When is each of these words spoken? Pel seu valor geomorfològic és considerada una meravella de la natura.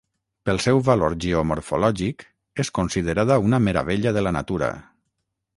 Pel 0.49 0.61
seu 0.63 0.79
valor 0.87 1.15
geomorfològic 1.25 2.25
és 2.65 2.73
considerada 2.81 3.39
una 3.51 3.63
meravella 3.69 4.15
de 4.19 4.29
la 4.29 4.37
natura. 4.39 4.73